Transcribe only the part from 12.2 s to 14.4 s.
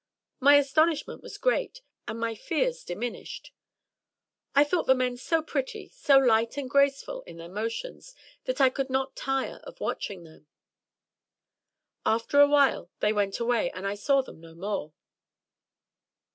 a while they went away, and I saw them